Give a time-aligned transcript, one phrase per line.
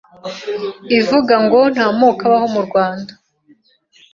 [0.99, 3.13] ivuga ngo nta moko abaho murwanda